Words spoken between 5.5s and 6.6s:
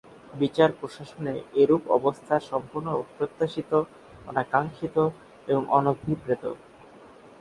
ও অনভিপ্রেত।